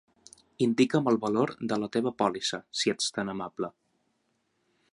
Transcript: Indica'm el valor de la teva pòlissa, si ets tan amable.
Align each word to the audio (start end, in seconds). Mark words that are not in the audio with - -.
Indica'm 0.65 1.09
el 1.11 1.19
valor 1.25 1.53
de 1.71 1.77
la 1.83 1.89
teva 1.97 2.13
pòlissa, 2.23 2.61
si 2.81 2.95
ets 2.95 3.13
tan 3.19 3.31
amable. 3.35 3.71